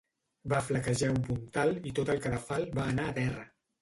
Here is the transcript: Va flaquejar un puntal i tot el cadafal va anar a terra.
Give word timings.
Va 0.53 0.61
flaquejar 0.69 1.09
un 1.15 1.21
puntal 1.29 1.75
i 1.91 1.93
tot 2.01 2.11
el 2.15 2.25
cadafal 2.25 2.67
va 2.81 2.87
anar 2.95 3.07
a 3.13 3.19
terra. 3.23 3.45